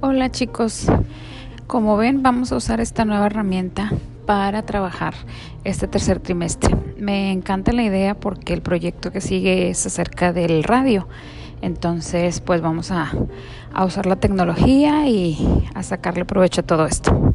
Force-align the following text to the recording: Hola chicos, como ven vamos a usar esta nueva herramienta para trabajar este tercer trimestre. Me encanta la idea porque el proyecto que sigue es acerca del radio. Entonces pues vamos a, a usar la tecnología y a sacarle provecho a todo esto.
Hola 0.00 0.30
chicos, 0.30 0.86
como 1.66 1.96
ven 1.96 2.22
vamos 2.22 2.52
a 2.52 2.56
usar 2.56 2.80
esta 2.80 3.04
nueva 3.04 3.26
herramienta 3.26 3.90
para 4.26 4.62
trabajar 4.62 5.14
este 5.64 5.88
tercer 5.88 6.20
trimestre. 6.20 6.76
Me 6.98 7.32
encanta 7.32 7.72
la 7.72 7.82
idea 7.82 8.14
porque 8.14 8.52
el 8.52 8.62
proyecto 8.62 9.10
que 9.10 9.20
sigue 9.20 9.70
es 9.70 9.86
acerca 9.86 10.32
del 10.32 10.64
radio. 10.64 11.08
Entonces 11.62 12.40
pues 12.40 12.60
vamos 12.60 12.90
a, 12.90 13.12
a 13.72 13.84
usar 13.84 14.06
la 14.06 14.16
tecnología 14.16 15.08
y 15.08 15.64
a 15.74 15.82
sacarle 15.82 16.24
provecho 16.24 16.60
a 16.60 16.64
todo 16.64 16.86
esto. 16.86 17.34